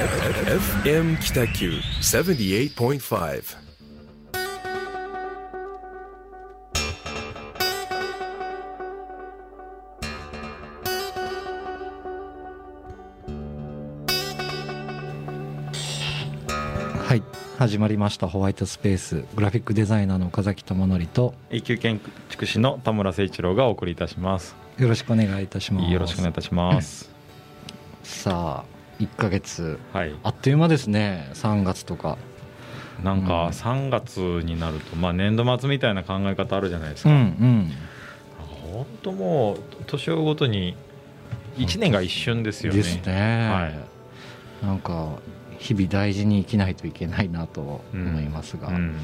[0.00, 3.42] FM 北九78.5
[16.96, 17.22] はい
[17.58, 18.26] 始まりました。
[18.26, 19.24] ホワイトスペース。
[19.34, 21.34] グラフィックデザイナーの岡崎智則と。
[21.50, 24.56] 永久建築士の田村誠一郎がお送りいたします。
[24.78, 25.92] よろしくお願いいたします。
[25.92, 27.10] よろしくお願いいたします。
[28.02, 29.78] さあ1ヶ月。
[29.92, 30.14] はい。
[30.22, 31.28] あっという間ですね。
[31.34, 32.18] 3月とか。
[33.02, 33.48] なんかうん。
[33.48, 37.44] 3月になると、まあ年度末みたいな考え方あるじゃないですうんうか。
[37.44, 37.72] ん
[38.72, 40.76] 本当もう年をごとに
[41.56, 42.78] 1年が一瞬ですよね。
[42.78, 44.66] ですね、はい。
[44.66, 45.18] なんか
[45.58, 48.96] 日々大事に生きないといけないなと思いますが、うんうん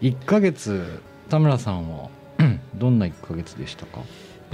[0.00, 2.08] 1ヶ月田村さんは
[2.74, 4.00] どんな1ヶ月でしたか？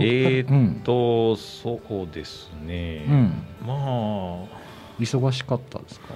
[0.01, 3.05] えーうんっと、そうですね。
[3.09, 3.33] うん。
[3.67, 4.45] まあ。
[5.01, 6.07] 忙しかったですか？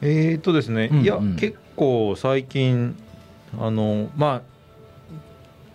[0.00, 1.30] えーっとですね、いや、うん。
[1.32, 2.96] うん結構最近
[3.60, 4.42] あのま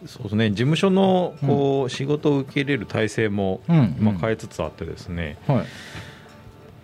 [0.03, 0.49] あそうですね。
[0.49, 5.65] 事務所のこう、仕事を受け入れる体制もうん今変えつつあってですね、はい。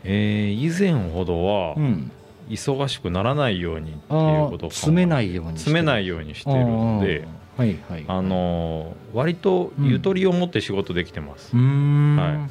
[0.06, 2.12] えー以前ほどはうん。
[2.50, 7.28] 忙しくならないようにっていうあことをー詰めないように詰めないよようにしているので
[7.60, 12.48] はいはいあの割とゆとりを持って仕事できてます、うーん、、は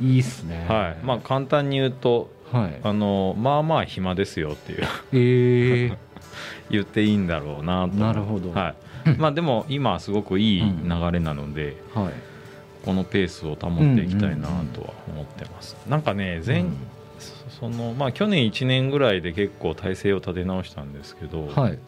[0.00, 0.18] い。
[0.18, 0.66] いっすね。
[0.68, 1.04] はい。
[1.04, 2.80] まあ簡単に言うとはい。
[2.82, 4.84] あのまあまあ暇ですよっていう。
[5.12, 5.98] ええ
[6.70, 7.94] 言っていいんだろうなと。
[7.94, 8.50] なるほど。
[8.50, 8.74] は
[9.06, 9.10] い。
[9.16, 12.12] まあでも今はすごくいい流れなので、はい。
[12.84, 16.76] このペースを保っていきたいなとは思ってます、なんかね前、うん。
[17.60, 21.78] そのまあ去年1年ぐらいで結構体制を立て直したんですけど、はい。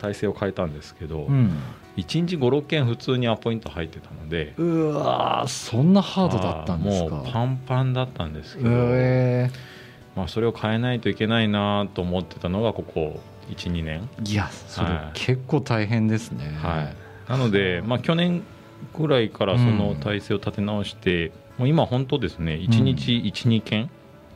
[0.00, 1.52] 体制を変えたんですけど、うん
[1.98, 7.16] 1日56件普通にアポイント入ってたのでうわーそんなハードだったんですか。
[7.16, 9.50] もうパンパンだったんですけど、え
[10.14, 14.08] まあ、それを変えないといけないなと思ってたのがここ12年。
[14.22, 15.18] ーいやそれはい。
[15.18, 16.56] 結構大変ですね。
[16.62, 18.42] はい、なので、まあ、去年
[18.96, 23.90] ぐらいからその体制を立て直して、もう今、本当ですね、1日1、2件、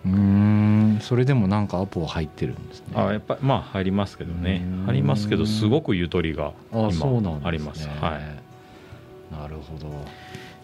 [0.06, 0.98] うーん。
[1.00, 2.86] それでもなんかアポ入ってるんですね。
[2.94, 4.62] あやっぱまあ入りますけどね。
[4.64, 7.88] うん、入りますけど、すごくゆとりがあそうなんです、ね、今あります。
[7.88, 9.32] はい。
[9.32, 10.04] なるほど。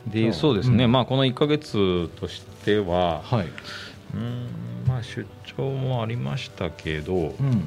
[0.06, 0.92] でそうですね、うん。
[0.92, 3.48] まあ、この1か月としては、はい、
[4.14, 4.46] うん
[4.86, 5.26] まあ、出
[5.56, 7.62] 張もありましたけど、うん、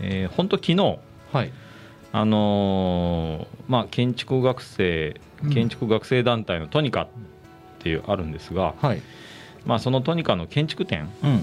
[0.00, 0.98] えー本当、昨日
[1.32, 1.52] はい。
[2.14, 5.18] あのーまあ、建築学生
[5.50, 7.08] 建築学生団体のトニカっ
[7.78, 9.02] ていうあるんですが、はい
[9.64, 11.42] まあ、そのトニカの建築展うん。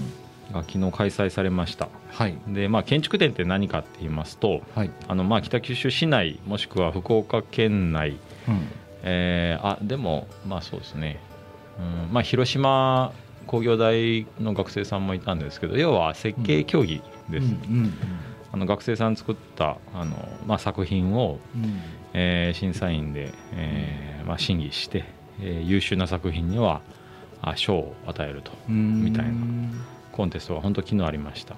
[0.52, 1.88] が昨日開催されました。
[2.10, 2.34] はい。
[2.48, 4.90] で、まあ、建築展って何かって言いますとはい。
[5.06, 8.16] あの、まあ、北九州市内もしくは福岡県内、
[8.48, 8.68] うん。
[9.02, 11.18] えーあでもまあそうですね、
[11.78, 13.12] うんまあ、広島
[13.46, 17.00] 工業大の学生さんもいたんですけど要は設計競技
[17.30, 17.94] です、うん。
[18.52, 20.16] あの学生さん作ったあの、
[20.46, 21.80] まあ、作品を、うん。
[22.12, 25.04] えー審査員で、えーまあ、審議して、
[25.40, 26.82] えー優秀な作品には
[27.42, 29.04] あ賞を与えるとうん。
[29.04, 29.32] みたいな。
[30.12, 31.54] コンテストが本当昨日ありました。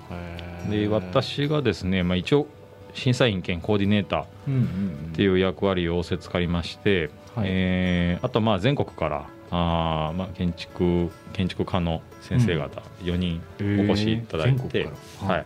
[0.71, 2.47] で私がですね、まあ、一応
[2.95, 7.47] 審査員兼コーディネーターっていう役割を仰せつかりまして、はい。
[7.49, 13.43] えーあとまあ全国からあー、まあ、建築建築家の先生方4人
[13.89, 14.89] お越しいただいて、
[15.21, 15.45] ははい。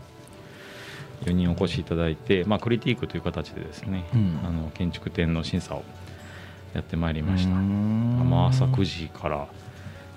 [1.24, 4.41] い、4人お越しいただいて、まあ、クリティークという形でですね、うん。
[4.44, 5.84] あの建築展の審査を
[6.74, 9.48] やってまいりました、まあ、朝9時から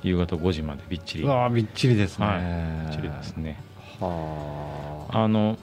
[0.04, 1.24] 夕方5時までびっちり。
[1.24, 2.88] うわーびっちりですね、はい。
[2.88, 3.62] びっちりですね。
[4.00, 5.24] はあ。
[5.24, 5.58] あの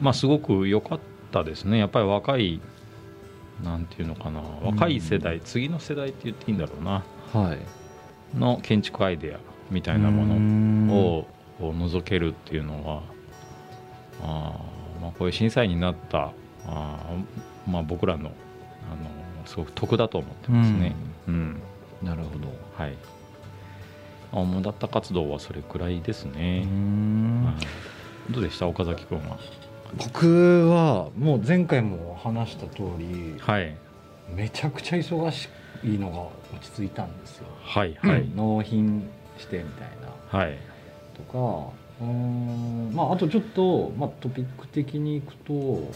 [0.00, 1.00] まあすごく良かっ
[1.30, 1.78] たですね。
[1.78, 2.60] やっぱり若い
[3.62, 4.42] なんていうのかな。
[4.62, 7.04] 若い世代、次の世代って言っていいんだろうな。
[7.32, 7.58] はい。
[8.38, 9.38] の建築アイデア
[9.70, 11.26] みたいなもののを
[11.60, 13.02] を覗けるっていうのは
[14.22, 16.32] あー、まあ、こういう審査員になった
[16.66, 18.30] あー、まあ、僕らの
[18.90, 18.94] あ
[19.40, 20.94] のすごく得だと思ってますね。
[21.28, 21.62] うん。
[22.02, 22.48] なるほど。
[22.76, 22.96] はい
[24.32, 26.64] 主だった活動はそれくらいですうね。
[26.64, 27.44] ん。
[27.44, 28.32] はい。
[28.32, 28.66] どうでした？
[28.66, 29.38] 岡崎君は。
[29.96, 33.76] 僕はもう前回も話した通りはい。
[34.34, 35.48] めちゃくちゃ忙し
[35.84, 36.18] いのが
[36.56, 38.26] 落ち着いたんですよ、はいはい。
[38.34, 39.06] 納品
[39.38, 39.88] してみたい
[40.32, 40.38] な。
[40.38, 40.56] はい。
[41.14, 42.90] とかうーん。
[42.94, 45.90] まああとちょっと、まあ、トピック的にいくとうん。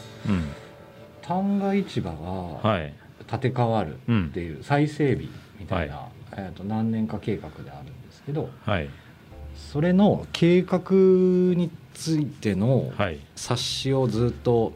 [1.22, 2.92] 旦過市場がはい。
[3.26, 5.28] 建て替わるうんっていう再整備
[5.58, 8.88] みたいな、えー、と何年か計画であるんですけどはい。
[9.72, 13.20] それの計画についてのはい。
[13.34, 14.72] 冊子をずっと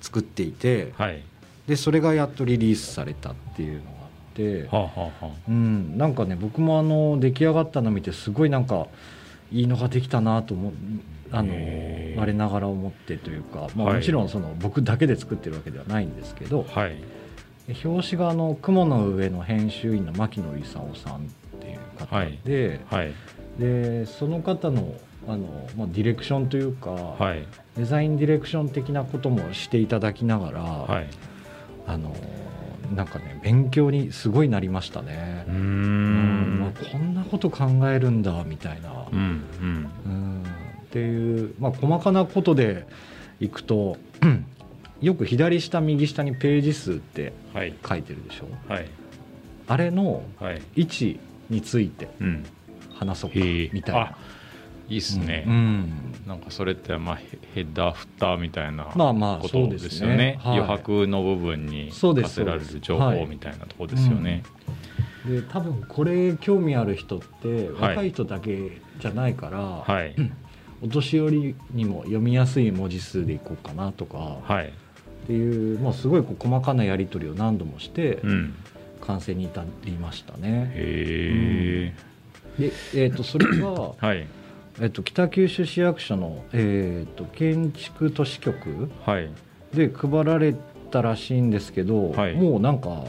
[0.00, 1.22] 作っていてはい。
[1.66, 3.92] でそれがやっとリリースされたっていうのがあ
[4.32, 5.26] って、はあはあはあ。
[5.48, 8.86] うん、なんかね僕もあの出来上がったの見てすごいなんか
[9.52, 10.72] いいのができたなと思う
[11.30, 11.52] あの
[12.16, 13.96] 我ながら思ってというか、まあ、はい。
[13.96, 16.96] もちろんその僕だけで作ってるわけではないんですけど、はい。
[17.84, 21.28] 表紙があの「雲の上」の編集員の牧野勲さん
[22.06, 23.12] 方で,、はい。
[23.58, 24.94] でその方の
[25.26, 27.46] あの、まあ、ディレクションというか、はい。
[27.76, 31.06] デザインディレクション的なこともしていただきながら、はい。
[31.86, 32.14] あの
[32.94, 35.44] なんかね勉強にすごいなりましたね。
[35.48, 36.58] うん。
[36.60, 39.18] まあんこんなこと考えるんだみたいな、うん
[39.60, 39.90] うん。
[40.06, 40.42] うん。
[40.82, 42.86] っていう、まあ、細かなことで
[43.40, 43.98] いくと
[45.02, 47.74] よく左下右下にページ数ってはい。
[47.86, 48.72] 書いてるでしょ？
[48.72, 48.88] はい。
[49.66, 50.62] あれのはい。
[50.76, 52.44] 位置についてうん
[52.94, 54.00] 話そうかみたいな。
[54.00, 54.18] あ
[54.88, 56.14] いいっすね、うん。
[56.26, 60.38] なんかそれってまあヘヘッダーフッターみたいなまあまあことですよね,、そうですね。
[60.42, 60.58] はい。
[60.58, 64.42] 余白の部分に課せられる情報みたいなところですよね、
[65.26, 67.96] で多分これ興味ある人ってはい。
[67.96, 70.14] 若い人だけじゃないから、はい。
[70.80, 74.38] お年寄りにも読みやすい文字数でいこうかなとか。
[74.42, 74.68] はい。
[74.68, 74.70] っ
[75.26, 78.54] ていう、もうすごいこう細かなやり取りを何度もしてうん
[79.08, 80.70] 完成に至りましたね。
[80.74, 81.92] へ
[82.58, 84.26] え、で、えー、とそれが、 はい。
[84.80, 89.28] えー、と北九州市役所の、えー、と建築都市局はい。
[89.74, 90.54] で配られ
[90.90, 92.34] たらしいんですけど、はい。
[92.34, 93.04] もうなんか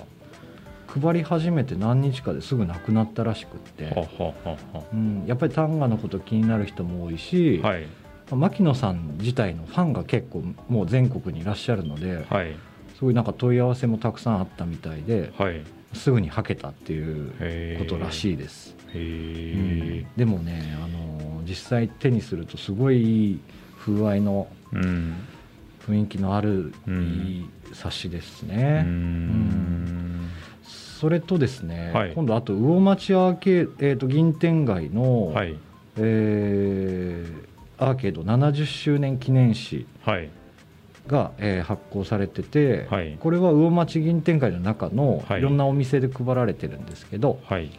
[0.88, 3.86] 配り始めて何日かですぐなくなったらしくって。
[3.88, 4.84] はははは。
[4.94, 7.84] うん、やっぱり単価のこと気になる人も多いし、はい。
[7.84, 7.88] ま
[8.32, 12.56] あ牧野さん自体のファンが結構もう全国にいらっしゃるのではい。
[12.98, 15.62] すごいなんか問い合わせもたくさんあったみたいではい
[15.94, 20.08] すぐにはけたっていうことらしいです、うん。
[20.16, 23.40] でもねあの実際手にするとすごいいい
[23.80, 25.16] 風合いのうん。
[25.88, 30.30] 雰囲気のあるうんいい冊子ですうね、ん。
[30.64, 32.12] それとですね、はい。
[32.14, 35.58] 今度あと魚町アーケー、えー、と銀天街の、はい。
[35.98, 37.50] えー
[37.82, 40.30] アーケード70周年記念誌はい
[41.10, 43.18] が、えー発行されてて、はい。
[43.20, 45.40] これは魚町銀天会の中のはい。
[45.40, 47.70] いろんなお店で配られてるんですけど、はい。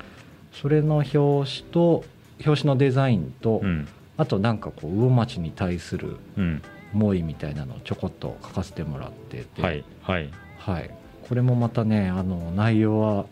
[0.52, 2.04] それの表紙と
[2.44, 3.88] 表紙のデザインと、うん。
[4.16, 6.62] あとなんかこう魚町に対するうん。
[6.92, 9.84] 思いみたいなのをちょこっと書かせてもらってて、はい。
[10.02, 10.28] はい。
[10.58, 10.90] はい。
[11.28, 13.26] これもまたねあの内容は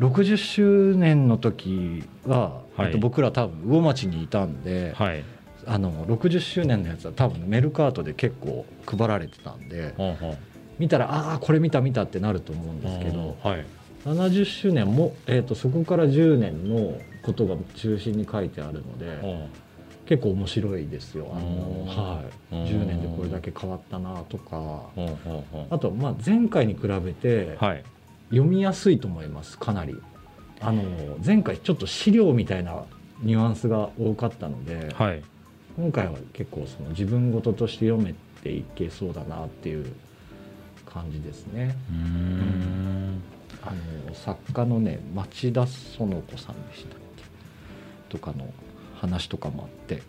[0.00, 2.86] 60周年の時は、はい。
[2.86, 5.22] えっと僕ら多分魚町にいたんで、はい
[5.66, 10.36] あの60周年のやつは多分メルカートで結構配られてたんでほうほう。
[10.78, 13.64] 見たらああこれ見た見たってなると思うんですけどはい。
[14.04, 19.48] 70周年も、えー、とそこから10年のことが中心に書いてあるのでほ
[20.06, 21.30] 結構面白いですよ。
[21.34, 21.86] あの、うん。
[21.86, 22.22] は
[22.52, 22.64] い、うん。
[22.64, 24.56] 10年でこれだけ変わったなとか。
[24.56, 27.84] うほうほうほあとまあ前回に比べてうはい。
[28.30, 29.96] 読みやすいと思いますかなり。
[30.60, 30.82] あの
[31.24, 32.84] 前回ちょっと資料みたいな
[33.22, 35.22] ニュアンスが多かったので、はい
[35.76, 39.92] 今回は結構その自分事として読めていけそうだなっていう
[40.86, 41.76] 感じですね。
[41.90, 43.22] うーん。
[43.62, 43.72] あ
[44.08, 47.24] の作家のね町田園子さんでしたっけ
[48.08, 48.52] とかの
[49.00, 50.02] 話とかもあって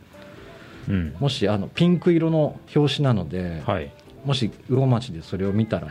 [0.90, 1.16] うん。
[1.20, 3.92] もしあのピンク色の表紙なので、はい。
[4.24, 5.88] もし魚町でそれを見たら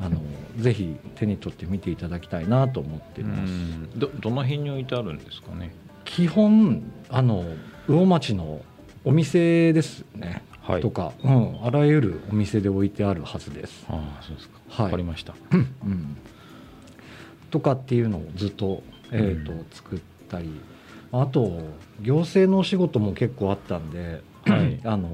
[0.00, 0.20] あの
[0.58, 3.50] ぜひ手に取って見ていただきたいなと思ってます。
[3.50, 3.98] ん。
[3.98, 5.74] どどの辺に置いてあるんですかね？
[6.04, 7.44] 基本あの
[7.88, 8.60] 魚町の
[9.04, 10.80] お店ですね、はい。
[10.80, 13.84] とか、うん、あらゆるお店で置いてあるはずです。
[13.88, 14.58] ああそうですか。
[14.70, 14.84] はい。
[14.86, 15.34] わかりました。
[15.52, 16.16] うん、
[17.50, 18.82] とかっていうのをずっと,、
[19.12, 19.66] えーとうん。
[19.70, 20.50] 作ったり。
[21.12, 21.60] あと
[22.00, 24.80] 行政のお仕事も結構あったんで、はい。
[24.84, 25.10] あの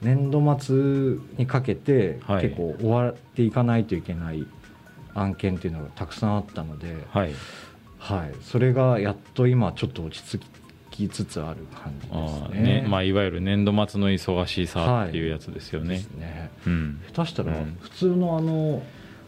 [0.00, 2.44] 年度末にかけてはい。
[2.44, 4.46] 結構終わっていかないといけない
[5.14, 7.32] 案件っていうのがたくさんあったので、はい。
[7.98, 10.42] はい、それがやっと今ちょっと落ち着
[10.94, 12.82] きつつある感じですね。
[12.82, 12.86] ね。
[12.88, 15.96] まあいわゆる年度末の忙しさっていうやつですよね。
[15.96, 16.50] ですね。
[16.66, 17.00] うん。
[17.12, 17.76] 下手したらうん。
[17.80, 18.80] 普通のあの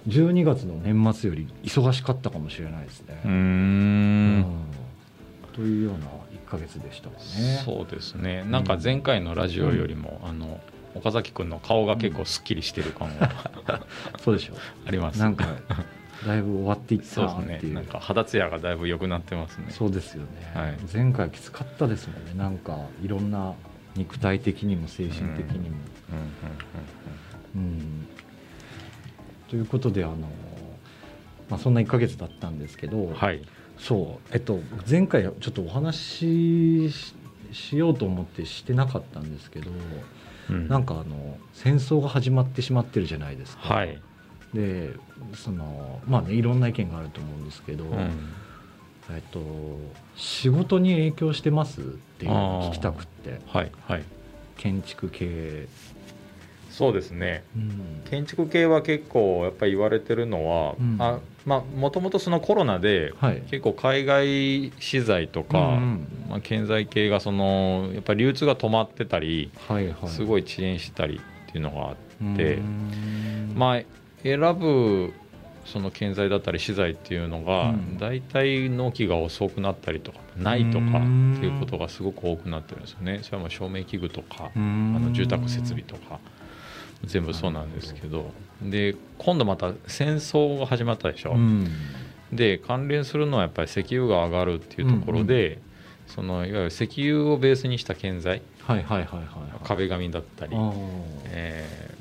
[0.07, 3.21] 12月の年末より忙しかったかもしれないですね。
[3.25, 4.47] うん。
[5.53, 6.07] というような
[6.47, 7.63] 1ヶ月でしたかね。
[7.65, 8.45] そうですね。
[8.45, 10.61] なんか前回のラジオよりも、あの
[10.95, 13.33] 岡崎君の顔が結構すっきりしてる感が
[14.23, 14.55] そうでしょ
[14.87, 15.19] あります。
[15.19, 15.49] なんか
[16.25, 17.51] だいぶ終わっていったそうなっていう。
[17.51, 17.75] ですね。
[17.75, 19.67] なんか肌ツヤがだいぶ良くなってますね。
[19.71, 20.79] そうですよね、はい。
[20.93, 22.33] 前回きつかったですもんね。
[22.35, 23.55] なんかいろんな
[23.97, 25.77] 肉体的にも精神的にも。
[27.57, 28.07] うん
[29.49, 30.17] ということであの、
[31.49, 33.43] まあ、そんな1ヶ月だったんですけど、うんはい。
[33.79, 37.15] そう、えっと、前回ちょっとお話しし
[37.53, 39.71] しようと思ってしてなかったんですけど、
[40.51, 40.69] うん。
[40.69, 43.75] なんかあの戦争が始まってしまってるじゃないですか。
[43.75, 44.01] はい
[44.55, 44.91] で
[45.35, 48.11] そのまあねいろんな意見があると思うんですけど、うん。
[49.09, 49.41] えっと、
[50.17, 51.81] 仕事に影響してます？
[51.81, 51.85] っ
[52.19, 53.41] ていうのを聞きたくって。
[53.47, 54.05] はいはい。
[54.57, 55.69] 建築系、
[56.71, 57.45] そうですね。
[57.55, 58.03] うん。
[58.11, 60.97] 建築系は結構やっぱり言われてるのは、うん。
[60.99, 63.43] あまあもともとそのコロナではい。
[63.51, 66.09] 結構海外資材とか、うんうん。
[66.31, 70.09] まあ、建材系がそのやっぱり流通が止まってたりはいはい。
[70.09, 71.97] すごい遅延したりっていうのがあっ
[72.37, 72.59] て、で
[73.55, 73.83] まあ
[74.23, 75.13] 選ぶ
[75.65, 77.99] その建材だったり資材っていうのがうん。
[77.99, 83.21] 大体納期が遅くなったりとかないとかっていうことがすごく多くなってるんですよね。
[83.23, 86.21] それはもう照明器具とかああの住宅設備とか
[87.05, 88.33] 全部そうなんですけど。
[88.63, 91.67] で今度また戦争が始まったでしょ、うん。
[92.33, 95.59] で関連するのはやっぱり石油が上がるっていうところで、
[96.07, 98.43] そのいわゆる石油をベースにした建材。
[98.63, 99.27] はいはいはいはい
[99.65, 100.53] 壁紙だったり、
[101.27, 101.96] えーあ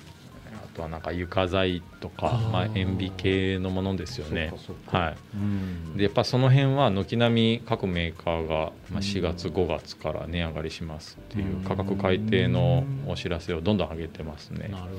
[0.76, 4.54] とはなんか床材とかまあ、塩ビ系のものですよね。
[4.88, 5.18] はい。
[5.36, 5.98] うん。
[5.98, 14.68] でやっぱその辺は軒並み各メーカーがまあ4月5月から値上がりしますっていう価格改定のお知らせをどんどん上げてますね。
[14.68, 14.96] なるほど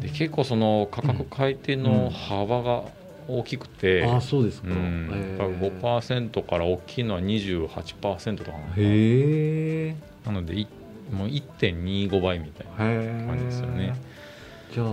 [0.00, 2.84] で結構その価格改定の幅が
[3.28, 10.66] 大きくて、ああそうですか、うん、やっぱへ5%から大きいのは28%とかなへなのでい
[11.12, 13.94] もう1.25倍みたいなえ感じですよね
[14.72, 14.86] じゃあ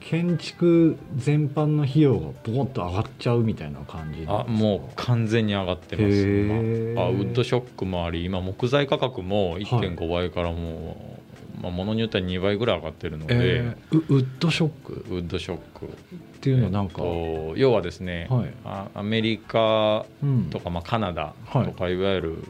[0.00, 6.92] 建築全般の費用がボコッと上がっちゃうみたいな感じあもう完全に上がってますへー。
[6.94, 11.20] 今あウッドショックもあり今木材価格も1.5倍からも
[11.60, 15.04] う、まあ、ものによっては2倍ぐらい上がってるので、えーウウッドショック？
[15.10, 15.86] ウッドショック。
[15.86, 18.50] っていうのはなんか、えっと要はですね、はい。
[18.64, 20.44] あアメリカうん。
[20.48, 21.66] とか、まあ、カナダはい。
[21.66, 22.44] とか、い、わゆる、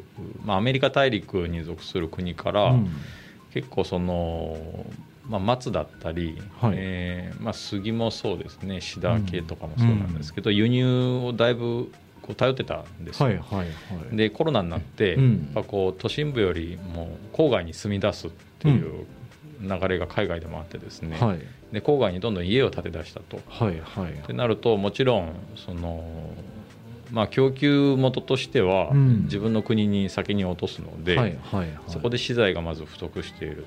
[0.44, 2.88] まあ、アメリカ大陸に属する国から、うん。
[3.52, 4.56] 結構その、
[5.30, 6.72] まあ、松だったり、はい。
[6.76, 8.80] えーまあ、杉もそうですね。
[8.80, 13.64] シダ系とかもそうなんですけど、輸入をだいぶこう頼ってたんですよ、はいはいは
[14.12, 14.16] い。
[14.16, 15.52] でコロナになって、うん。
[15.54, 19.06] やっぱこう都心部よりも郊外に住み出すっていう
[19.60, 21.38] 流れが海外でもあってですね、はい。
[21.72, 23.40] で郊外にどんどん家を建て出したと。
[23.48, 24.12] はいはい。
[24.12, 26.02] ってなるともちろんその、
[27.12, 29.22] まあ、供給元としてはうん。
[29.26, 31.78] 自分の国に先に落とすので、はいはいはい。
[31.86, 33.64] そこで資材がまず不足している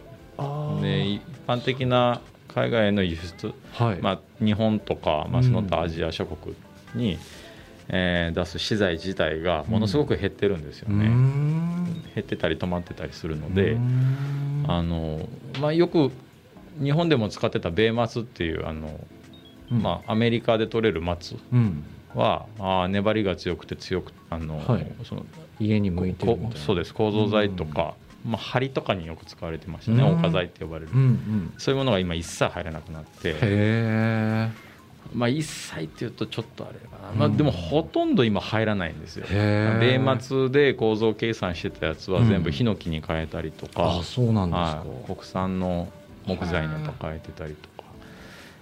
[0.81, 2.21] で一般的な
[2.53, 4.01] 海外への輸出、はい。
[4.01, 5.43] まあ、日本とか、まあ、うん。
[5.43, 6.55] その他アジア諸国
[6.95, 7.17] に、
[7.89, 11.83] えー出す資材自体がものすごく減ってるんですよね、ん。
[12.15, 14.71] 減ってたり止まってたりするので、うーん。
[14.71, 15.27] あの
[15.59, 16.11] まあ、よく
[16.81, 18.99] 日本でも使ってた米松っていうあの、
[19.71, 19.81] うん。
[19.81, 21.83] まあ、アメリカで取れる松うん。
[22.13, 24.87] はあー粘りが強くて強くあの、はい。
[25.03, 25.25] その
[25.59, 26.55] 家に向いてるみたいな。
[26.55, 26.93] こそうです。
[26.93, 31.53] 構造材とか、まあ、梁とかによく使われてましたね、うん岡材って呼ばれる、うんうん。
[31.57, 34.51] そういうものが今一切入らなくなって。
[35.13, 39.25] まあ一切っていうとちょっとあれかな、まあ、うんでもほとんど今入らないんですよ。
[39.29, 45.89] 米松で構造計算してたやつは全部ヒノキに変えたりとか、あそうなんですか、はい、国産の
[46.25, 47.73] 木材に変えてたりとか。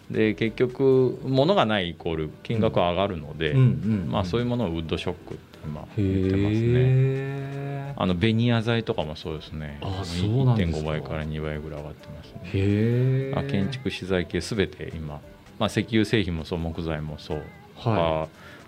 [0.09, 9.79] で結局物がないイコール金額は上がるので、うんうんまあ、そういうもものをウッドショックって今へ言ってますねえあのベニヤ材とかもそうですね。
[9.81, 10.77] あそうなんですか。
[10.79, 12.41] 1.5倍から2倍ぐらい上がってますね。
[12.45, 15.21] へえあ建築資材系すべて今、
[15.59, 17.43] まあ、石油製品もそう木材もそう、
[17.75, 18.27] はあ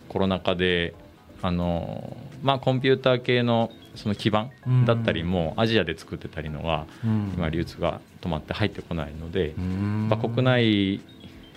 [0.10, 0.94] コロナ禍で
[1.42, 4.52] あの、まあ、コンピューター系のその基盤
[4.86, 6.86] だったりもアジアで作ってたりのが
[7.36, 10.08] 今流通が止まって入ってこないのでう、ん。
[10.10, 11.02] やっぱ国内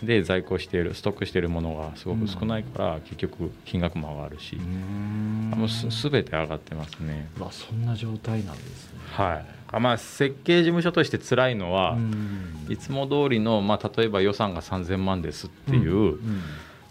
[0.02, 4.56] で在庫しているストックしているものがすごく少ないから結局金額も上がるし。
[4.56, 5.50] う、ん。
[5.56, 7.28] もうすすべて上がってますね。
[7.38, 9.00] うわそんな状態なんですね。
[9.12, 9.46] はい。
[9.72, 12.66] あまあ、設計事務所として辛いのは、うん。
[12.68, 16.18] いつも通りの、まあ、例えば予算が3000万ですっていう,、んうー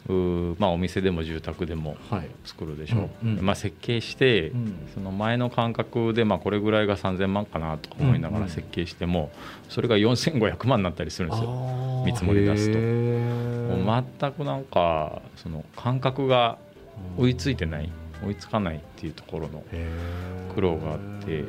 [0.07, 2.29] まあ、お店でも住宅でもはい。
[2.43, 3.25] 作るでしょ、う。
[3.25, 3.45] んうん。
[3.45, 4.73] まあ、設計して、うん。
[4.93, 9.31] その前の感覚で、まあ、これぐらいが3000万かなとか思いながら設計しても、
[9.67, 12.03] それが4500万になったりするんですよ。
[12.05, 12.77] 見積もり出すと。
[12.77, 16.59] もう全くなんかその感覚が
[17.17, 17.89] 追いついてない
[18.23, 19.63] 追いつかないっていうところの
[20.53, 21.43] 苦労があって。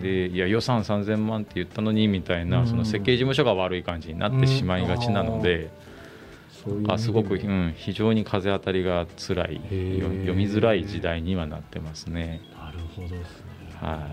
[0.00, 2.66] でいや予算3000万って言ったのにみたいなうん。
[2.68, 5.70] その設計事務所が悪い感じになってしまいがちなので
[6.88, 9.60] あすごく、うん、非常に風当たりが辛い
[9.98, 12.40] 読みづらい時代にはなってますね。
[12.56, 13.44] なるほどですね。
[13.80, 14.08] は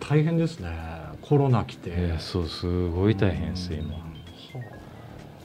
[0.00, 0.70] 大変ですね。
[1.22, 2.16] コロナ来て。
[2.18, 3.94] そうすごい大変です今。
[3.94, 4.08] は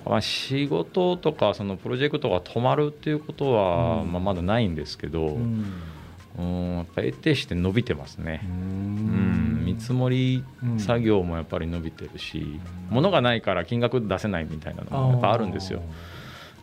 [0.06, 4.12] まあ、仕事とかそのプロジェクトが止まるっていうことは、うん。
[4.12, 5.74] まあ、まだないんですけど、あうん。
[6.38, 8.42] うんやっぱ得てして伸びてますね。
[8.44, 8.56] ううん。
[8.56, 9.43] ん、
[9.74, 10.44] 見積もり
[10.77, 15.82] 作業もやっぱり伸びてるし、物がないから金額出せないみたいなのもやっぱあるんですよ。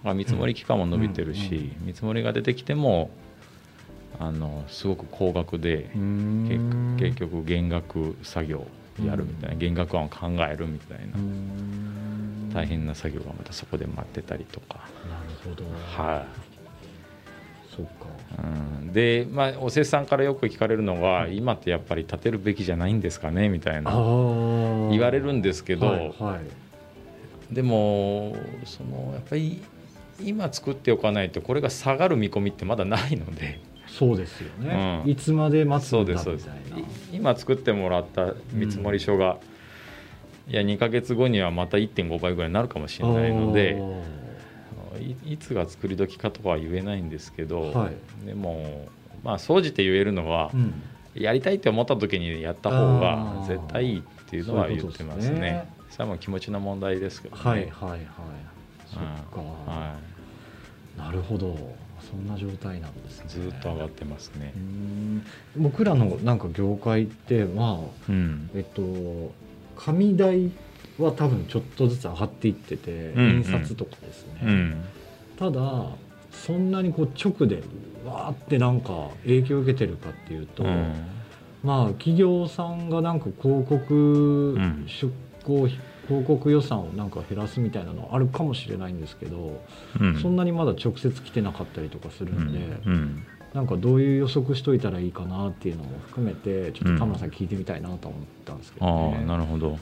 [0.02, 3.10] まあ、見積もり期間も伸びてるし、見積もりが出てきても
[4.18, 8.66] あのすごく高額で結局減額作業
[9.04, 14.80] やるみたいな減額案を考えるみたいな大変な作業がまたそこで待ってたりとか。
[15.08, 15.64] なるほど。
[16.02, 16.49] はい
[17.80, 18.42] そうか。
[18.42, 23.90] うん、で、まあ、おせさんからよく聞かれるのが、今ってやっぱり建てるべきじゃないんですかねみたいな。
[23.92, 26.40] 言言われるんですけど、はいは
[27.50, 27.54] い。
[27.54, 29.62] でもそのやっぱり
[30.22, 33.60] 今作っておかないとこれが下がる見込みってまだないので。
[33.88, 35.10] そうですよね、うん。
[35.10, 36.78] いつまで待つそんだみたいな。
[36.78, 39.38] い今作ってもらった見積書が、
[40.48, 43.82] いや2か月後にはまた1.5倍ぐらいになるかもしれないので
[44.98, 47.90] いいつが作り時かとかは言えないんですけど、は
[48.24, 48.88] でも
[49.22, 50.74] まあ総じて言えるのは、うん。
[51.14, 55.26] やりたいって思った時にやった方が絶対いいっていうのは言ってますね。
[55.26, 55.68] そういうね。
[55.90, 57.42] それはもう気持ちの問題ですけどね。
[57.42, 58.00] はいはいはい。
[58.86, 59.96] そっか、は
[60.96, 61.56] なるほど。
[62.00, 63.24] そんな状態なんですね。
[63.26, 64.54] い、ずっと上がってますね。
[65.56, 68.50] 僕らのなんか業界ってまあうん。
[68.54, 69.32] えっと
[69.76, 70.50] 紙代
[70.98, 73.36] は多分ちょっとずつ上がっていってて、うんうん。
[73.38, 74.84] 印刷とかですね、うん。
[75.38, 75.86] ただ
[76.32, 77.62] そんなにこう直で
[78.04, 80.92] わーってなんか影響を受けてるかっていうと、うん。
[81.62, 84.86] まあ企業さんがなんか広告ん。
[84.86, 85.12] 出
[85.44, 89.62] 稿広告予算をなんか減らすみたいなのあるかもしれないんですけど、
[90.00, 90.20] うん。
[90.20, 92.52] そんなにまだ直接来てなかったりとかするうん。
[92.52, 92.58] で、
[92.90, 93.22] ん。
[93.54, 99.76] なんかどういう予測しといたらいいかなっていうのも含めてちょっと田村さん聞いてみたいなと思ったんですけどああね、なるほど、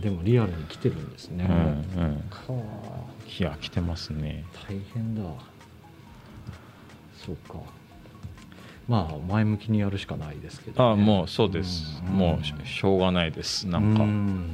[0.00, 2.14] でもリアルに来てるんですね、うんうん。
[2.30, 4.44] はあいや来てますね。
[4.68, 5.22] 大変だ。
[7.24, 7.58] そうか。
[8.86, 12.12] まあ前向きにやるしかないですけど、ね、ああもうそうです、うん。
[12.14, 13.66] もうししょうがないです。
[13.66, 14.50] なんか、うん。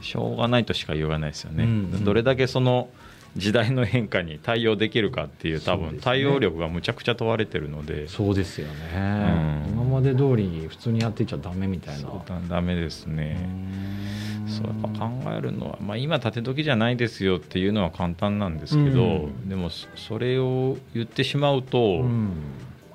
[0.00, 2.88] しょうがないとしか言わないですよね、うんどれだけその
[3.36, 8.06] 時代の変化に対応できるかっていう多分対応力がむちゃくちゃ問われてるので。
[8.06, 9.72] そうですよね、うん。
[9.72, 12.02] 今まで通りに普通にやってちゃダメみたいな。
[12.02, 14.23] そうだダメですね、うん
[14.54, 19.48] そうやっぱ考えるのは、まあ、今立て時じゃないですよっていうのは簡単なんですけど、うん。
[19.48, 22.32] でもそそれを言ってしまうと、うん。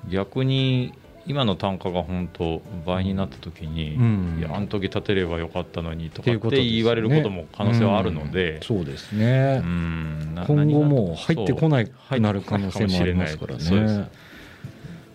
[0.08, 0.94] 逆に
[1.26, 4.36] 今の単価が本当倍になった時に、うん。
[4.40, 10.34] いやあの時立てればよかったのにとかって言われることも可能性はあるのでうん、そうですね、うん。
[10.34, 13.98] な今後も入ってこないくなる可能性もありますからそうです。
[13.98, 14.29] ね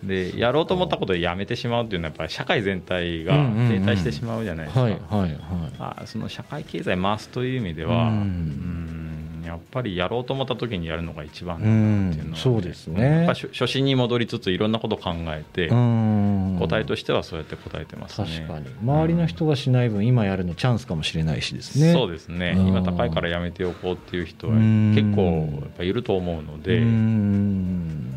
[0.06, 3.40] でやろうと思ったことをやめてしまうっていうのはやっぱり社会全体が停
[3.80, 5.30] 滞してしまうじゃないですか、はいはいはい
[5.78, 8.14] まあ、その社会経済回すという意味では、うん。
[8.14, 9.06] うん
[9.46, 12.40] やっぱりやろうと思った時にやるのが一番うだなっていうのは、ん。
[12.40, 13.24] そうですね。
[13.28, 16.56] ぱ初初心に戻りつついろんなことを考えて、うん。
[16.58, 18.44] 答えとしてはそうやって答えてますね。
[18.48, 18.66] 確かに。
[18.82, 21.92] 周りの人がしない分今やるのチャンスかもしれないしですね。
[21.92, 22.54] そうですね。
[22.56, 22.66] うん。
[22.66, 24.92] 今高いからやめておこうっていう人はうん。
[24.96, 28.14] 結構やっぱいると思うので、ううんん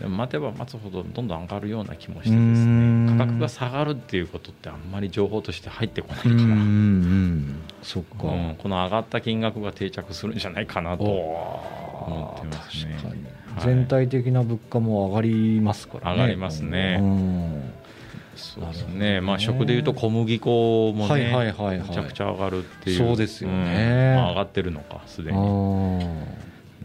[0.00, 3.06] でも待てば待つほどどんどん上がるような気もしてですうん。
[3.06, 7.60] ね価格が下がるっていうことってあんまり情報として入ってこないかうら、んうん。
[7.82, 12.96] そっか、うんこの上がった金額が定着するんじゃないかなと思ってますね。
[12.96, 13.28] 確かに、は
[13.60, 13.64] い。
[13.64, 16.16] 全体的な物価も上がりますからね。
[16.16, 16.98] 上がりますね。
[17.00, 17.72] うん。
[18.36, 19.20] そうですね、ね。
[19.20, 24.14] まあ、食でいうと小麦粉もね、はいはいめちゃくちゃ上がるっていう、そうですよね。
[24.16, 25.40] 上がってるのか、すであに。
[25.40, 26.06] ー。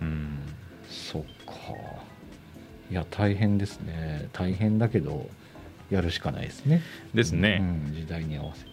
[0.02, 0.23] うん
[2.92, 4.30] いや大変ですね。
[4.34, 5.30] 大変だけど
[5.90, 6.82] やるしかないですね。
[7.14, 8.70] ですね、うん時代に合わせて。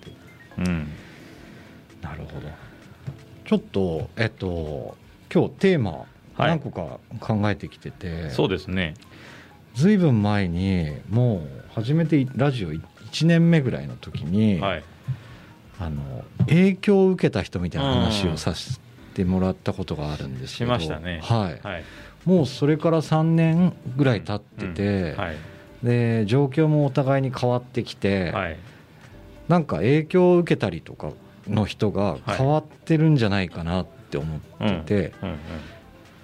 [0.58, 0.88] うん。
[2.02, 2.48] なるほど。
[3.44, 4.96] ちょっとえっと
[5.32, 6.48] 今日テーマはい。
[6.48, 8.94] 何個か考えてきてて、そうですね、
[9.74, 11.40] ずいぶん前にもう
[11.74, 14.84] 初めてラジオ1年目ぐらいの時に、はい、
[15.78, 18.80] あの影響を受けた人みたいな話をさせ
[19.14, 20.70] てもらったことがあるんですけど。
[20.76, 21.20] しましたね。
[21.22, 21.60] はい。
[21.66, 21.84] はい、
[22.24, 25.36] もうそれから3年ぐらい経ってて、はい、
[25.82, 28.58] で状況もお互いに変わってきて、はい、
[29.48, 31.10] なんか影響を受けたりとか
[31.48, 34.40] の人が変わってるんじゃないかなって思っ
[34.84, 35.38] てて、うんうん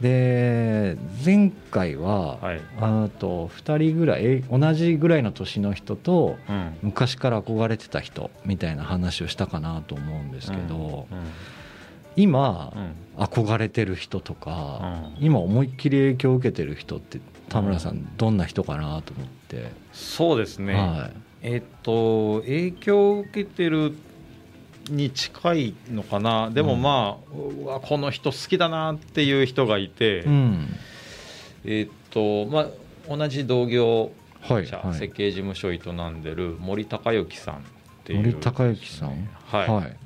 [0.00, 11.32] で前回は、はい、あと2人ぐらいえ同じぐらいの年の人とうん、昔から憧れてた人みたいな話をしたかなと思うんですけど、うん今うん
[12.16, 15.24] 憧れてる人とか、うん。
[15.24, 21.10] 今思いっきり影響を受けてる人って田村さんどんな人かなと思って、そうですね、は
[21.42, 23.94] えっと、影響を受けてる
[24.88, 26.82] に近いのかな、でもうん。
[26.82, 30.68] まあ、うわこの人好きだなっていう人がいて、い、うん。
[31.64, 34.94] えっとまあ、同じ同業はい社、はい。
[34.94, 35.78] 設計事務所を営
[36.10, 37.58] んでる森高之さんっ
[38.04, 39.28] ていう、森高之さん？
[39.46, 39.96] はい、はい、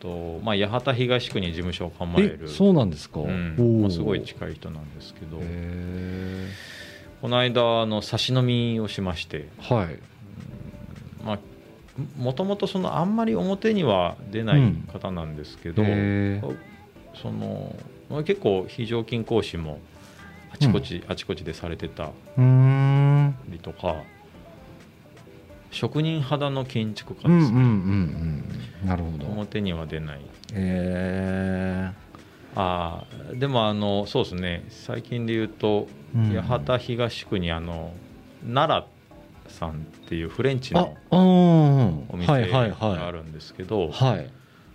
[0.00, 3.80] とまあ、八幡東区に事務所を構ええるそうなんですか、うん。
[3.80, 5.38] まあ、すごい近い人なんですけど。
[5.40, 6.48] へ
[7.20, 9.48] この間あの差し飲みをしまして。
[9.60, 9.98] ーはい。
[11.24, 11.38] まあ
[12.18, 16.40] もともとそのあんまり表には出ない方なんですけど、へ
[17.20, 17.76] その
[18.08, 19.80] まあ結構非常勤講師も
[20.50, 22.10] あちこち、あちこちでされてた
[23.48, 23.96] りとか
[25.70, 28.88] 職人肌の建築家うんうんうんですね、うん。
[28.88, 29.26] なるほど。
[29.26, 30.20] 表には出ない。
[30.54, 31.90] へ
[32.56, 34.64] あーでもあのそうですね。
[34.68, 36.42] 最近で言うと、うん。
[36.42, 37.92] 八幡東区にあの
[38.44, 38.86] 奈良
[39.48, 39.74] さんっ
[40.08, 41.18] ていうフレンチのうん
[42.08, 44.30] お店があはいるんですけど、はい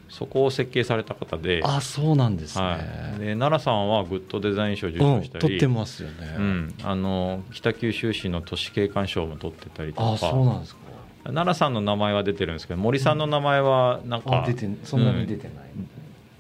[0.07, 2.77] そこを設計された方で,、あそうなんですね、は
[3.17, 10.84] い、で奈良さんはグッドデザイン賞を受うん賞したり、撮ってますよね、うん、あの北九州市の都市景観賞も取ってたりとあかそうなんですか
[11.25, 15.53] 奈良さんの名前は出てるんですけど森さんの名前はなんか、あ出てそんなに出てない、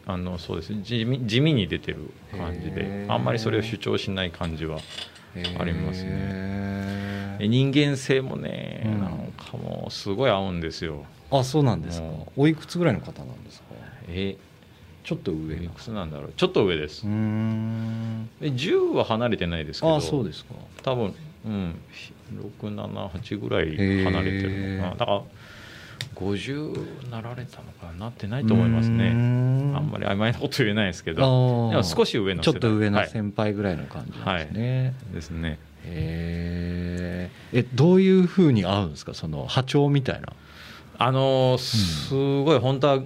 [0.05, 0.73] あのそうです。
[0.81, 4.79] 地味地味に出てる感じであんまりそれを主張しない感じは
[5.59, 7.37] ありますね。
[7.39, 8.99] 人間性もね、うん。
[8.99, 11.03] なんかもうすごい合うんですよ。
[11.31, 12.07] あそうなんですか。
[12.07, 12.09] う。
[12.11, 13.65] んおいくつぐらいの方なんですか？
[14.07, 14.37] え
[15.03, 16.33] ちょっと上いくつなんだろう。
[16.37, 17.05] ちょっと上です。
[17.05, 18.29] うーん。
[18.41, 19.95] え10は離れてないですけど。
[19.95, 20.53] あそうですか。
[20.83, 21.13] 多分
[21.45, 21.75] うん。
[22.61, 24.95] 678ぐらい離れてるのかな。
[24.95, 25.21] だから
[26.15, 29.09] 50なられたのかななってないと思いますね。
[29.09, 29.13] あ
[29.79, 31.67] んまり曖昧なこと言えないですけど。
[31.67, 35.59] あでも少し上のちょっと上のはい先輩ぐらいの感じですね、ですね。
[35.83, 37.29] え
[37.73, 39.13] どういうふうに合うんですか？
[39.13, 40.33] その波長みたいな。
[40.97, 42.99] あのーすごい本当は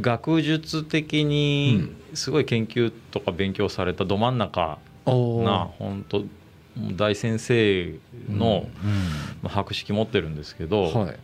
[0.00, 6.24] 学術的にすごい研究とか勉強されたど真ん中おな本当
[6.76, 7.94] 大先生
[8.28, 8.66] の
[9.42, 11.16] まあ博識持ってるんですけど、はい。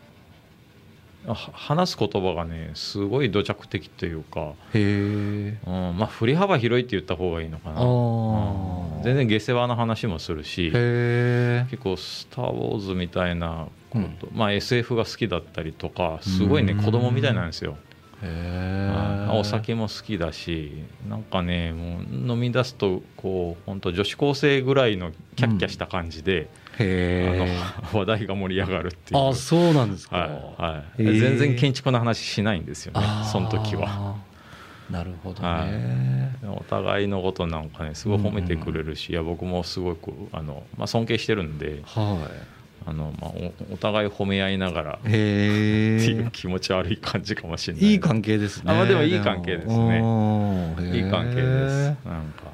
[1.26, 9.02] は話す言葉がねすごい土着的というか、へえうんまあ、振り幅広いって言った方がいいのかな、うん。
[9.02, 17.76] 全然下世話の話もするし結構「スター・ウォーズ」みたいなこと、まあ、SF が好きだったりとかすごいねうん子供みたいなんですよ、
[18.22, 29.28] お酒も好きだしなんかねもう飲み出すとこう本当女子高生ぐらいのキャッキャした感じで、へえあの 話題が盛り上がるっていう。
[29.30, 30.16] あそうなんですか、
[30.58, 34.16] はいはい、全然建築の話しないんですよねその時は。
[34.90, 35.48] なるほどね、
[36.42, 36.56] はい。
[36.58, 41.80] お互いのことなんかねすごい褒めてくれるし、いや僕もすごいこうあの、まあ、尊敬してるんで。
[41.84, 42.28] は
[42.86, 43.30] あの、まあ、
[43.70, 47.84] おお互い褒め合いながらっていうえ気持ち悪い感じかもしれない。
[47.84, 48.64] いい関係ですね。
[48.66, 50.00] あまあでもいい関係ですね。
[50.00, 51.84] ねいい関係です。
[52.06, 52.50] なんか。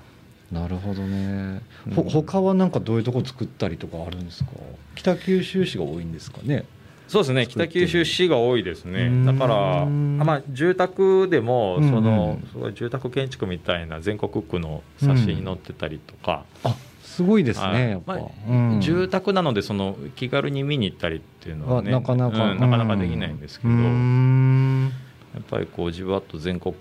[0.52, 1.92] なるほどね、うん。
[1.94, 4.50] ほ他はなんかどういうとこ作ったりとかあるんですか？
[4.94, 6.64] 北九州市が多いんですかね？
[7.08, 7.46] そうですね。
[7.46, 9.06] 北九州市が多いですね。
[9.06, 17.74] うんだからあまあ住宅でもうんそのすごい住宅建築みたいな全国区の冊子に載ってたりとか、あすごいですはい。
[17.74, 18.80] ねやっぱ、まあうん。
[18.80, 22.44] 住宅なのでその気軽に見に行ったりっていうのはねあなかなか。
[22.52, 24.92] うんなかなかできないんですけど、うーん。
[25.34, 26.74] やっぱりこうじわっと全国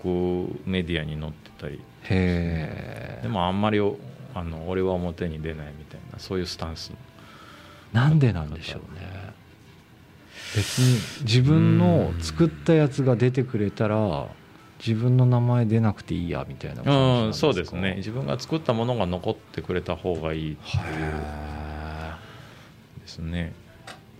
[0.66, 1.80] メディアに載ってたり。
[2.08, 3.96] でもあんまりお
[4.34, 6.92] あの俺は表に出ないみたいなそういうスタンス
[7.92, 9.34] なんでなんでしょうね。
[10.54, 14.26] 別に自分の作ったやつが出てくれたら
[14.78, 16.82] 自分の名前出なくていいやみたいな
[17.26, 17.94] うんそうですね。
[17.96, 20.84] 自分が作ったものが残ってくれた方がいいっていう。
[20.84, 22.12] へ
[23.00, 23.52] ですね。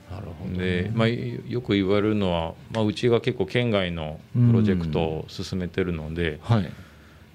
[0.09, 6.73] えなるほどで、まあ、よく言われるのは、まあ、うちが結構県外のプロジェクトを進めてるので、はい。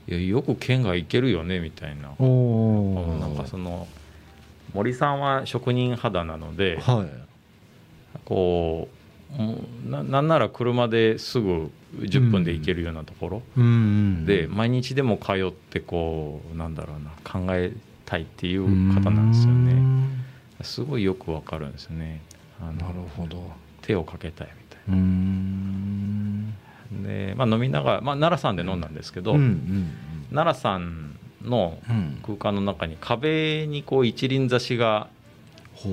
[0.08, 2.12] いやよく県外行けるよねみたいな。
[2.18, 3.88] おおなんかその
[4.74, 8.18] 森さんは職人肌なのではい。
[8.26, 9.01] こう
[9.90, 13.42] ななんなら車ですぐ10分で行けるようなところ。
[14.26, 17.72] で毎日でも通ってこうなんだろうな考え
[18.06, 20.26] たいっていう方なんですようねん。
[20.64, 22.22] すごいよくわかるんですよね。
[22.60, 23.52] なるほど。
[23.82, 26.46] 手をかけたいみたいうーん。
[27.04, 32.20] なで、まあ、飲みながら、まあ、奈良さんで飲んだんですけど、奈良さんのうん。
[32.24, 35.08] 空間の中に壁にこう一輪挿しが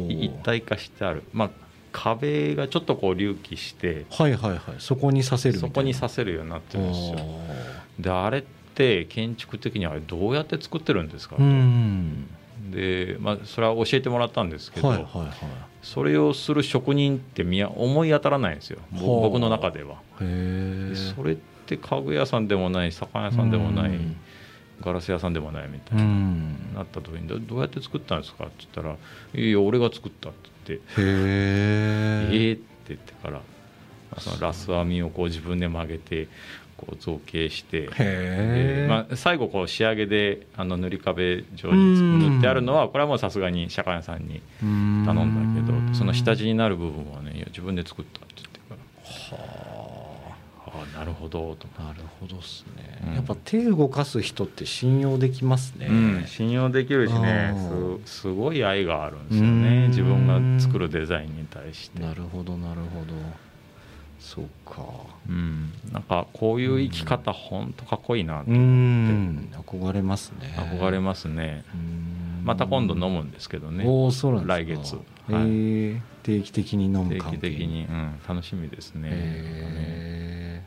[0.08, 1.50] 一体化してある、まあ、
[1.92, 4.60] 壁がちょっとこう隆起してはいはいはい。
[4.78, 7.18] そこにさせるそこにさせるようになってるんですよ。
[7.98, 8.42] であれっ
[8.74, 12.28] て建築的にはどうやって作ってるんですか、うん
[12.70, 15.28] で、まあ、それは教えてもらったんですけど、はいはいはい。
[15.82, 18.80] それをする職人って思い当たらないんですよ。
[18.92, 19.96] 僕の中では。
[20.18, 24.16] それって家具屋さんでもない魚屋さんでもないうん。
[24.80, 26.74] ガラス屋さんでもないみたういな、ん。
[26.74, 28.96] なった時にどどうやって作ったんですかって言ったら
[29.34, 33.40] 「いや俺が作った」っててへ「えええって言ってから
[34.18, 36.28] そのラス編みをこう自分で曲げて
[36.76, 37.88] こう造形して
[38.88, 48.47] まあ、最後こう仕上げであの塗り壁状に塗ってあるのはこれはもうさすがに釈迦屋さんに頼んだけどその下地になる部分はね自分で作ったって言って。
[48.47, 48.47] からは
[50.74, 53.14] ああなるほどなるほどっすね、うん。
[53.14, 57.54] やっぱ手動かす人って信用できますね、うん、信用できるしね。
[57.54, 59.62] あすすごい愛があるんですようん。
[59.62, 62.02] ね自分が作るデザインに対して。
[62.02, 63.14] なるほどなるほど。
[64.20, 64.82] そうか。
[65.28, 69.48] うん、なんかこういう生き方本当かっこいいなうーん。
[69.52, 70.54] 憧れますね。
[70.56, 71.64] 憧れますね。
[71.74, 73.84] うんまた今度飲むんですけどね。
[74.10, 74.96] そうなん来月。
[75.28, 76.00] へー。
[76.22, 79.08] 定期的に飲む定期的に、うん、楽しみですね。
[79.12, 80.62] へ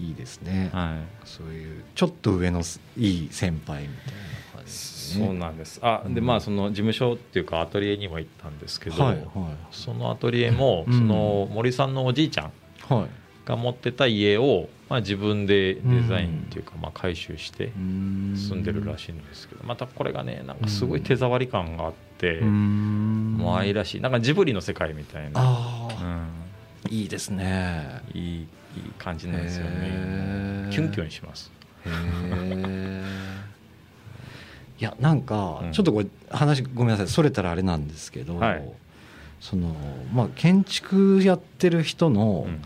[0.00, 0.04] ー。
[0.04, 1.26] いいですね、はい。
[1.26, 4.20] そういうちょっと上のすいい先輩みたいな
[4.56, 5.26] 感じですね。
[5.26, 5.78] そうなんです。
[5.80, 9.26] あでまあその事務所っていうかアトリエにも行ったんですけど、はいはい。
[9.70, 10.92] そのアトリエもうん。
[10.92, 12.52] その森さんのおじいちゃん
[12.88, 13.08] はい
[13.44, 23.34] が持ってた家を、まあ、自分でデザインっていうか、まあ、回収して住住んでるらしいんですけどまたこれがねなんかすごい手触り感があって、うん。
[23.38, 24.00] もう愛らしい。
[24.00, 28.00] なんかジブリの世界みたいな、あうあ、ん、いいですね。
[28.14, 28.46] いいいい
[28.98, 30.70] 感じなんですよへねー。
[30.70, 31.52] キュンキュンします。
[34.80, 35.72] いやなんかうん。
[35.72, 37.08] ちょっとこれ話ごめんなさい。
[37.08, 38.68] それたらあれなんですけど、はい。
[39.40, 39.74] その
[40.12, 42.62] まあ建築やってる人の,、うん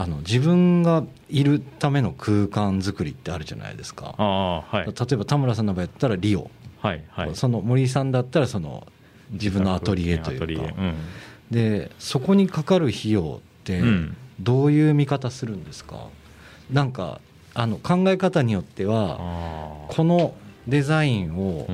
[0.00, 4.14] あの自分がいるための空間作りってあるじゃないですか。
[4.16, 4.86] はい。
[4.86, 7.34] 例えば田村さんの場合やったらリオ、はいはい。
[7.34, 8.86] その森さんだったらその
[9.32, 10.64] 自分のアトリエというか。
[10.78, 10.94] うん。
[11.50, 14.16] でそこにかかる費用ってうん。
[14.38, 16.06] どういう見方するんですか、
[16.70, 17.20] なんか
[17.54, 20.32] あの考え方によってはあこの
[20.68, 21.66] デザインを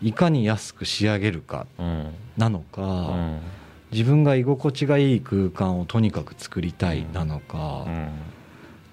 [0.00, 2.14] いかに安く仕上げるかうん。
[2.36, 3.40] なのか、うん
[3.94, 8.08] 自分が居心地がいい空間をとにかく作りたいなのか、うん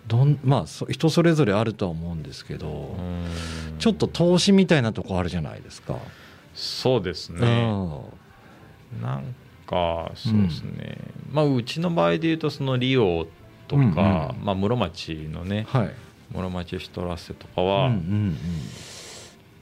[0.08, 3.78] どんまあそ人それぞれあるとは思うんですけど、うん。
[3.80, 5.96] ちょっと投資みたいなとこあるじゃないですか。
[6.54, 8.04] そうですうねん。
[9.02, 9.36] なん
[9.66, 10.98] かそうですね、
[11.32, 13.26] まあうちの場合で言うとそのリオ
[13.70, 13.96] とか、うんうん。
[13.96, 15.92] まあ、室町のねはい。
[16.34, 18.38] 室町シュトラッセとかうんは、うん。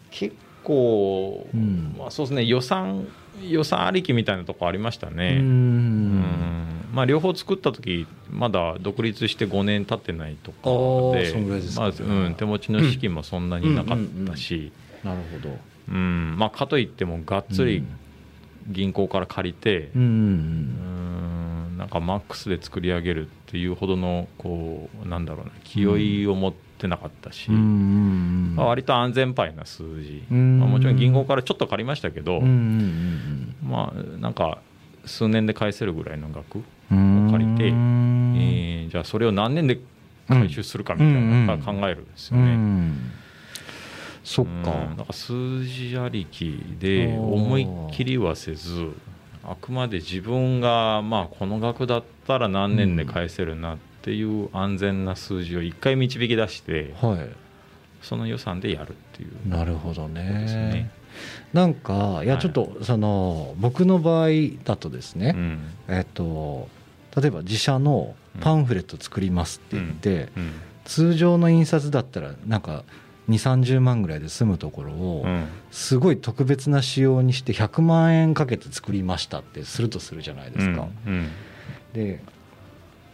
[0.09, 1.95] 結構、うん。
[1.95, 3.07] まあ、そうですね予算
[3.47, 6.23] 予算ありきみたいなとこありましたね、うん。
[6.91, 11.81] まあ、両方作った時まだ独立して5年経ってないとかでそんぐらいですか。
[11.81, 13.97] まあうん、手持ちの資金もそんなになかっ
[14.27, 14.71] たし、
[15.03, 15.57] なるほど。
[15.89, 16.35] うん。
[16.37, 17.83] まあ、かといってもがっつり
[18.67, 20.11] 銀行から借りて、うんうんう
[21.75, 21.77] ん。
[21.77, 30.59] なんかマックスで作り上げるっていうほどのこうなんだろうな気負いを持ってなかったし、まあ、割と安全牌な数字、うん。
[30.59, 32.39] まあ、もちろん銀行からちょっと借りましたけど、
[33.63, 34.59] まあなんか
[35.05, 36.61] 数年で返せるぐらいの額、
[36.91, 38.35] うんうん借りてうん。
[38.37, 39.79] えーじゃあそれを何年で
[40.27, 42.55] 回収するかみたいな考えるんですようね。
[42.55, 43.11] ん
[44.23, 44.63] そっうん。
[44.63, 48.91] かなんか数字ありきで思いっきりはせず
[49.43, 57.29] あくまで自分がまあこの額だったら何年で返せるなっていう安全な数字を一回導き出してはい。
[58.01, 59.49] その予算でやるっていう。
[59.49, 60.23] なるほどね。
[60.23, 60.91] ね。
[61.53, 62.41] なんかいやはい。
[62.41, 64.29] ちょっとその僕の場合
[64.63, 65.59] だとですね、うん。
[65.87, 66.69] えっと
[67.15, 70.51] 例えば自社のパンフレット作りますって言って、うん。
[70.85, 72.83] 通常の印刷だったらなんか
[73.29, 75.47] 2 3 0万ぐらいで済むところを、うん。
[75.71, 80.87] すごい特別な仕様にして100万円かけて作りましたってするとするじゃないですか。
[81.05, 81.27] うん。
[81.93, 82.21] で、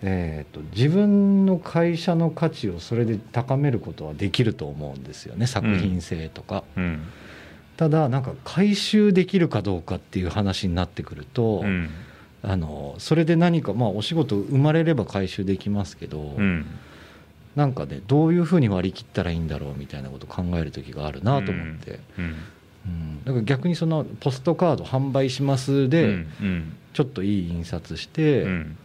[0.07, 6.63] えー、と自分の会社の価値をそれで高めることはできると思うんですよね作品性とか。
[6.77, 7.01] うん。
[7.75, 11.89] ただなんか回収できるかどうかっていう話になってくると、うん。
[12.43, 16.65] あのそれで何か、まあ、お仕事生まれれば回収できますけど、うん。
[17.55, 22.25] なんかねどういうふうに割り切ったらいいんだろうみたいなことを考える時があるなと思って、うん。
[22.85, 23.23] うん。
[23.25, 26.77] だから逆にそのポストカード販売しますで、うん。
[26.93, 28.77] ちょっといい印刷して、うん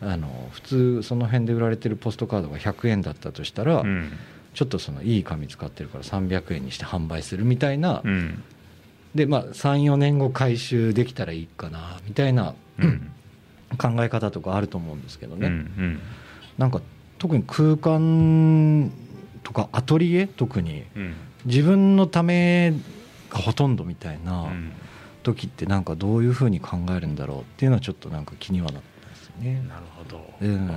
[0.00, 4.12] あの普通その辺で売られてるポストカードが100円だったとしたら、うん。
[4.54, 8.42] ちょっとそのいい紙使ってるから300円にして販売するみたいな、うん。
[9.14, 13.10] でまあ34年後回収できたらいいかなみたいなうん。
[13.76, 16.00] 考え方とかあると思うんですけどうんね、うん。
[16.56, 16.80] なんか
[17.18, 18.90] 特に空間
[19.42, 21.14] とかアトリエ特にうん。
[21.44, 22.72] 自分のため
[23.30, 24.72] がほとんどみたいなうん。
[25.22, 28.97] 時ってなんかどういうふうに考えるんだろうっていうのはちょっとなんか気にはなったんですよ
[29.40, 29.62] ね。
[29.68, 30.70] なるほど、うん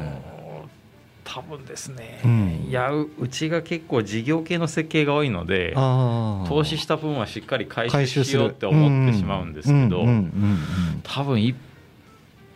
[1.23, 2.65] 多分ですね、うん。
[2.67, 10.03] いやううちが結構事業系の設計が多いので投資した分はしっかり回収しようって思ってしまうんですけど
[11.03, 11.55] 多分い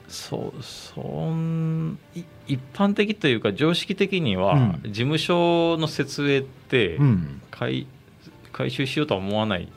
[0.10, 4.82] そうそんい一般的というか常識的には、うん。
[4.84, 7.42] 事務所の設営ってうん。
[7.52, 7.88] 回
[8.52, 9.70] 回収しようとは思わない、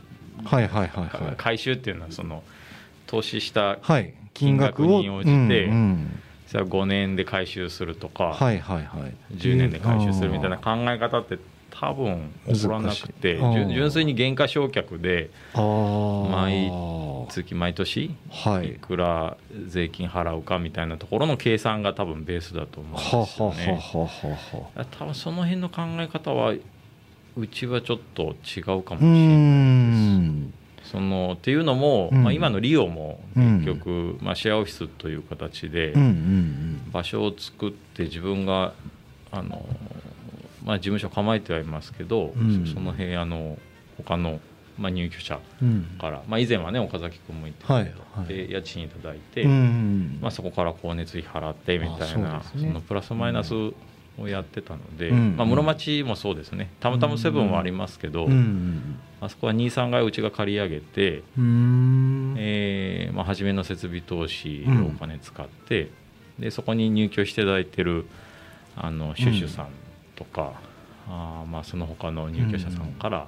[0.44, 1.34] はいはいはいはい。
[1.36, 2.42] 回収っていうのはその
[3.06, 9.34] 投資したはい金額に応じてうんうんそれは5年で回収するとか、はいはいはい。
[9.34, 11.38] 10年で回収するみたいな考え方って
[11.70, 16.72] 多分起こらなくて純純粋に減価償却で毎
[17.28, 18.68] 月毎年はい。
[18.68, 23.82] いくら税金払うかみたいなところの計算が多分ベースだと思うんはですよね。
[24.98, 26.54] 多分その辺の考え方は
[27.36, 30.52] うちはちょっと違うかもしれないん
[30.90, 32.22] そのっていうのも、うん。
[32.24, 33.58] まあ、今のリオもうん。
[33.64, 38.72] 結局、まあ、シェアオフィスという形でうんうん場所を作って自分が
[39.30, 39.64] あの、
[40.64, 42.66] まあ、事務所構えてはいますけど、うん。
[42.66, 43.58] その部屋の
[43.96, 44.40] 他の、
[44.78, 45.68] まあ、入居者うん。
[45.68, 48.28] うんから、まあ、以前はね岡崎君も言ってたけど、はいはい。
[48.28, 52.68] で家賃いただいて、うんまあ、そこから光熱費払ってみたいなあそね。
[52.68, 53.52] そのプラスマイナス
[54.20, 56.70] をやってたので、うんまあ、室町もそうですね。
[56.80, 62.34] たまたまセブンはありますけど、うんあそこは23階うちが借り上げて、うん。
[62.38, 65.90] えーまあ、初めの設備投資でお金使って、
[66.38, 68.06] でそこに入居していただいてる
[68.76, 69.68] あのシュシュさん
[70.14, 70.60] とか、
[71.08, 73.26] あーまあ、その他の入居者さんから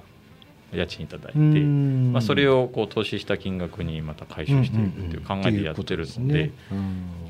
[0.71, 2.13] 家賃いただいて、うん。
[2.13, 6.51] まあ、それをこう投資した金額にまた回収していくっていう考えでやってるので。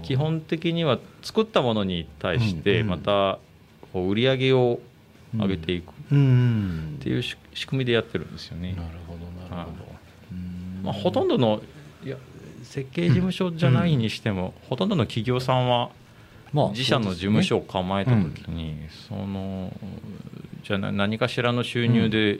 [0.04, 2.88] 基本的には作ったものに対してうん。
[2.88, 3.40] また
[3.94, 4.80] こう売り上げを
[5.36, 8.74] 上げていくっうんていうし仕組みでやってるんですよね。
[8.74, 8.84] な。
[8.84, 9.86] るほどなるほど。
[10.32, 10.82] うん。
[10.84, 11.62] まあ、ほとんどの
[12.04, 12.18] いや
[12.64, 15.90] 設計事務所じゃないにしても、ほとんどの企業さんは
[16.54, 18.78] まあ自社の事務所を構えた時に
[19.08, 19.72] その
[20.64, 22.40] じゃあな何かしらの収入で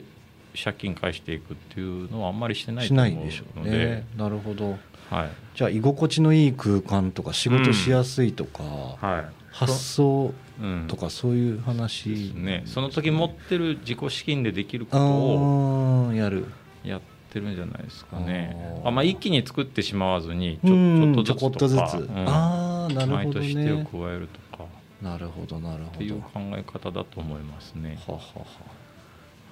[0.62, 4.06] 借金返していくっていうのはあんまりしてないしと思ないでしょううのでね。
[4.16, 4.76] なるほど。
[5.08, 5.30] はい。
[5.54, 10.86] じゃあ居心地のいい空間とか仕事しやすいとか、はい発想うん。
[10.88, 16.46] とかそういう話ですね、その時持ってる自己資金でできるこあとをーやる。
[16.84, 18.56] やってるんじゃないですかね。
[18.84, 22.28] あまあ、一気に作ってしまわずにちょうんちょっとずつとかうん。
[22.28, 24.64] ああなるほど毎年手をね加えるとか。
[25.00, 25.96] なるほどなるほど。
[25.96, 27.98] っていう考え方だと思いますね。
[28.06, 28.18] はは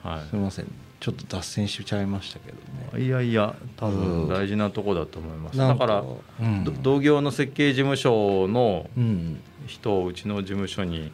[0.02, 0.66] ははすみません
[1.00, 2.58] ちょっと脱線しちゃいましたけど
[2.98, 3.02] ね。
[3.02, 4.26] い、いやいや多うん。
[4.26, 5.56] 分大事なとこだと思います。
[5.58, 6.04] なんだから、
[6.40, 6.64] うん。
[6.64, 9.40] ど同業の設計事務所のうん。
[9.66, 11.10] 人をうちの事務所に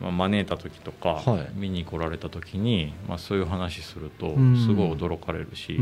[0.00, 1.48] まあ招いた時とか、はい。
[1.54, 4.56] 見に来られた時に、まあ、そういう話するとうん。
[4.56, 5.76] すごい驚かれるし、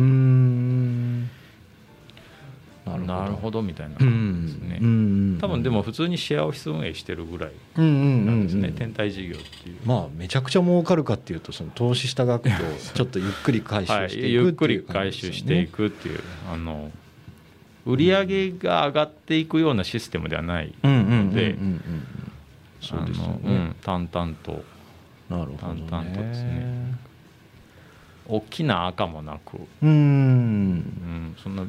[2.86, 3.62] なるほど。
[3.62, 4.78] みたいなう感じですね。
[4.78, 9.76] ん多分でも普通にシェアオフィス運営してるぐらいうんうんなんですね、うん天体事業っていう。
[9.86, 12.56] まあめちゃくちゃ儲かるかっていうとその投資した額と
[12.94, 14.76] ちょっとゆっくり回はい、収していゆっくくってい。
[14.76, 16.20] うり回収していくっていう
[16.52, 16.90] あの
[17.86, 21.48] 売り上げが上がっていくようなシステムではないのうね。
[21.52, 21.80] ん、
[23.82, 24.64] 淡々と。
[25.30, 25.82] なるほどね。
[25.90, 26.94] 淡々とですね。
[28.26, 31.66] 大きな赤もなく、ううんん、そんな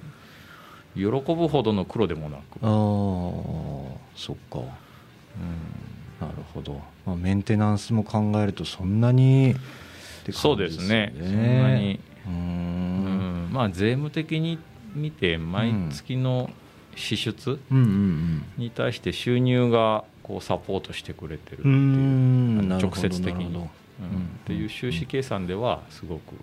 [0.95, 2.69] 喜ぶほどの黒でもなく、ああ
[4.15, 4.59] そっか。
[4.59, 4.65] うん。
[6.19, 11.13] なるほど、まあ、メンテナンスも考えるとそんなにって感じそうですね。
[11.17, 13.49] そんなに、うん。
[13.49, 13.49] ん。
[13.51, 14.57] まあ、税務的に
[14.93, 16.49] 見て毎月の
[16.95, 17.59] 支出
[18.57, 21.75] に対して収入がこうサポートしてくれてるっていう。
[22.79, 23.67] 直接的に、っ
[24.45, 26.35] ていう収支計算ではすごく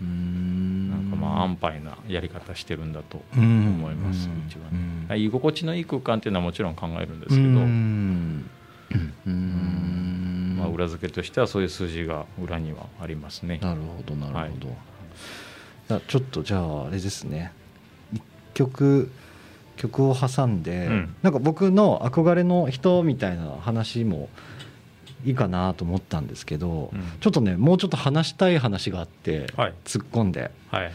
[0.00, 3.44] なんかまあ安牌なやり方してるんだと思
[3.84, 7.50] 思います、うちはね、居心地のいい空間っていうのはもちろん考えるんですけど、
[10.60, 13.58] まあ、裏付けとしてはそういう数字が裏にはありますね。
[13.62, 14.72] なるほどなるほど、い。
[15.88, 17.52] やちょっとじゃああれですね。
[18.12, 18.22] 一
[18.54, 19.10] 曲
[19.76, 21.16] 曲を挟んで、うん。
[21.22, 24.28] なんか僕の憧れの人みたいな話も
[25.24, 27.02] いいかなと思ったんですけど、うん。
[27.20, 29.74] ちょっとねもうちょっと話したい話があって、はい。
[29.84, 30.92] 突っ込んで、はい、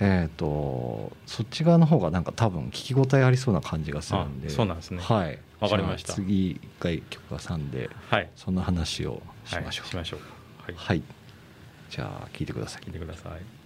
[0.00, 4.48] えー、とそっち側の方がなんか多分聞き応えありそうな感じがするんで。
[4.48, 5.00] あそうなんですね。
[5.00, 5.38] はい。
[5.60, 6.12] わかりました。
[6.12, 9.88] 次一回曲挟んではい、その話をしはいましょう。
[9.88, 10.20] しましょう。
[10.62, 11.02] はい、はい、
[11.88, 12.82] じゃあ聞いてください。
[12.82, 13.61] 聞いてください。